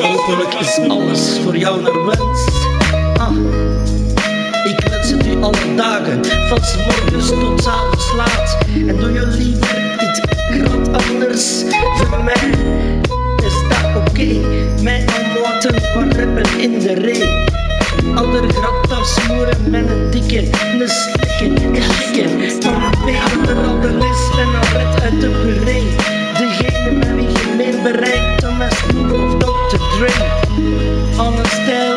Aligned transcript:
Hopelijk 0.00 0.54
is 0.54 0.78
alles 0.88 1.38
voor 1.42 1.56
jou 1.56 1.82
naar 1.82 2.04
wens. 2.04 2.48
Ah, 3.16 3.36
ik 4.64 4.88
wens 4.88 5.10
het 5.10 5.26
u 5.26 5.42
alle 5.42 5.74
dagen, 5.76 6.24
van 6.48 6.58
's 6.64 7.28
tot 7.28 7.62
's 7.62 7.66
avonds 7.66 8.12
laat. 8.16 8.56
En 8.86 8.96
doe 8.96 9.12
je 9.12 9.26
liever 9.26 9.96
iets 10.00 10.20
groot 10.50 10.88
anders 10.88 11.64
voor 11.96 12.24
mij? 12.24 12.50
Is 13.36 13.62
dat 13.68 14.08
oké? 14.08 14.26
Mij 14.82 15.04
aanmoten 15.06 15.82
van 15.92 16.12
rappen 16.12 16.60
in 16.60 16.78
de 16.78 16.94
ree. 16.94 17.46
Ander 18.14 18.48
grat 18.48 18.90
afsmoeren 18.90 19.70
met 19.70 19.90
een 19.90 20.10
dikke, 20.10 20.38
een 20.38 20.78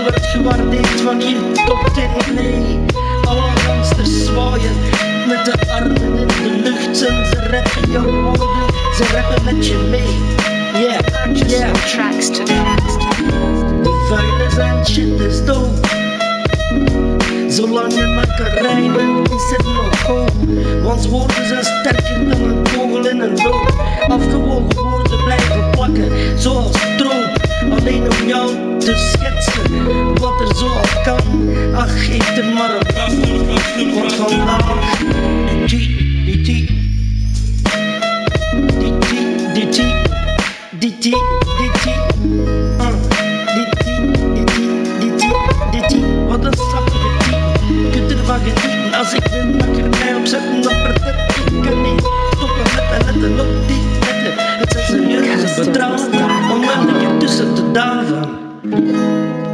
wordt 0.01 0.25
gewaardeerd 0.25 1.01
van 1.01 1.21
hier 1.21 1.41
tot 1.65 1.97
in 1.97 2.35
nee. 2.35 2.79
Alle 3.23 3.41
gangsters 3.41 4.25
zwaaien 4.25 4.75
met 5.27 5.45
de 5.45 5.71
armen 5.71 6.17
in 6.17 6.27
de 6.27 6.61
lucht. 6.63 7.07
En 7.07 7.25
ze 7.25 7.47
rappen 7.51 7.91
jouw 7.91 8.21
woorden, 8.21 8.67
ze 8.95 9.03
rappen 9.13 9.43
met 9.43 9.67
je 9.67 9.87
mee. 9.89 10.39
Yeah, 10.81 11.49
yeah. 11.49 11.73
tracks 11.73 12.29
to 12.29 12.43
dance. 12.43 12.97
De 13.81 14.05
vuilnis 14.09 14.57
en 14.57 14.85
shit 14.85 15.19
is 15.19 15.45
dood. 15.45 15.89
Zolang 17.47 17.93
je 17.93 18.07
maar 18.15 18.35
kan 18.37 18.65
rijmen, 18.65 19.23
is 19.23 19.55
het 19.57 19.63
nog 19.63 20.01
goed. 20.01 20.31
Want 20.83 21.07
woorden 21.07 21.47
zijn 21.47 21.63
sterker 21.63 22.29
dan 22.29 22.49
een 22.49 22.63
kogel 22.63 23.07
in 23.07 23.19
een 23.19 23.41
loop. 23.43 23.73
te 28.81 28.95
schetsen. 28.95 30.13
Wat 30.19 30.41
er 30.41 30.55
zo 30.55 30.65
al 30.65 31.01
kan, 31.03 31.49
ach 31.75 32.07
ik 32.07 32.23
er 32.37 32.53
maar 32.53 32.75
een 32.75 32.93
kast. 32.93 33.15
Vandaag, 34.15 34.89
die, 35.65 36.23
die, 36.25 36.41
die, 36.41 36.65
die, 38.79 38.97
die, 38.99 39.29
die, 39.53 39.69
die, 39.69 39.89
die, 40.79 40.97
die, 40.99 40.99
die, 40.99 41.71
die, 41.83 41.95
ah. 42.77 42.93
die, 45.71 45.87
die, 45.87 46.05
wat 46.27 46.45
een 46.45 46.53
zachte 46.71 46.97
die. 47.27 47.91
Kunt 47.91 48.11
er 48.11 48.25
wat 48.25 48.39
genieten 48.43 48.99
als 48.99 49.13
ik 49.13 49.23
de 49.23 49.55
wakker 49.57 49.89
mij 49.89 50.15
opzetten, 50.15 50.61
dan 50.61 50.73
perfect 50.83 51.37
ik 51.37 51.61
kan 51.61 51.81
niet. 51.81 52.01
Stoppen 52.35 52.63
met 52.75 52.91
en 52.91 53.05
letten 53.05 53.39
op 53.39 53.67
die 53.67 53.81
wetten. 53.99 54.33
Het 54.59 54.71
zijn 54.71 54.85
serieuze 54.85 55.61
een 56.11 56.51
onmogelijk 56.51 57.19
tussen 57.19 57.53
te 57.53 57.71
daven. 57.71 58.50
Música 58.63 59.50